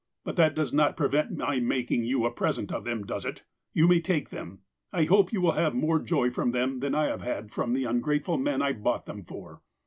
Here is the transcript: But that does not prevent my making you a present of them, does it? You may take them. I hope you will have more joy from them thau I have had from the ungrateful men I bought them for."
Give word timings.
But 0.23 0.35
that 0.37 0.55
does 0.55 0.73
not 0.73 0.97
prevent 0.97 1.29
my 1.37 1.59
making 1.59 2.05
you 2.05 2.25
a 2.25 2.31
present 2.31 2.71
of 2.71 2.85
them, 2.85 3.05
does 3.05 3.23
it? 3.23 3.43
You 3.71 3.87
may 3.87 4.01
take 4.01 4.29
them. 4.31 4.61
I 4.91 5.03
hope 5.03 5.31
you 5.31 5.41
will 5.41 5.51
have 5.51 5.75
more 5.75 5.99
joy 5.99 6.31
from 6.31 6.53
them 6.53 6.79
thau 6.81 6.97
I 6.99 7.05
have 7.05 7.21
had 7.21 7.51
from 7.51 7.73
the 7.75 7.83
ungrateful 7.85 8.39
men 8.39 8.63
I 8.63 8.73
bought 8.73 9.05
them 9.05 9.23
for." 9.23 9.61